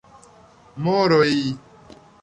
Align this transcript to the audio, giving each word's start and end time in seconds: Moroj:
Moroj: 0.83 1.31